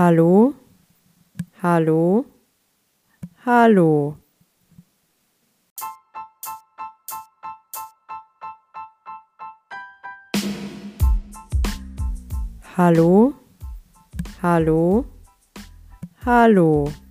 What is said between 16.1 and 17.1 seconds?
hallo.